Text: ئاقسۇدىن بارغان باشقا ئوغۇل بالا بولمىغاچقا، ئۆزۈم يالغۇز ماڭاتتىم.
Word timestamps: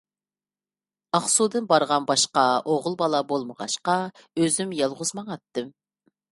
ئاقسۇدىن 1.17 1.67
بارغان 1.73 2.07
باشقا 2.13 2.47
ئوغۇل 2.73 2.97
بالا 3.03 3.21
بولمىغاچقا، 3.35 4.01
ئۆزۈم 4.41 4.77
يالغۇز 4.83 5.17
ماڭاتتىم. 5.23 5.73